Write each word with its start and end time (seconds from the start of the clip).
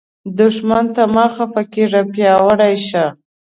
دښمن 0.37 0.85
ته 0.95 1.03
مه 1.13 1.25
خفه 1.33 1.63
کیږه، 1.73 2.01
پیاوړی 2.13 2.75
شه 2.87 3.05